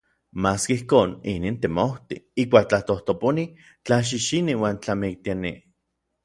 [0.43, 2.17] Maski ijkon, inin temojti.
[2.45, 3.45] Ijkuak tlatojtoponi,
[3.87, 5.55] tlaxixini uan tlamiktiani.